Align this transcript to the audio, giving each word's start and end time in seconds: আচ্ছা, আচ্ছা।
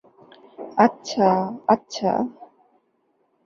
আচ্ছা, 0.77 1.29
আচ্ছা। 1.67 2.11